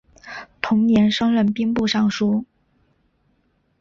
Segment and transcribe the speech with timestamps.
[0.63, 2.43] 同年升任兵部尚书。